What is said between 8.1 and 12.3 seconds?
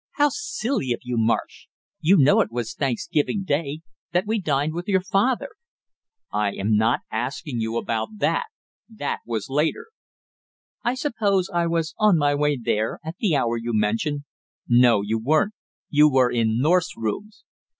that, that was later!" "I suppose I was on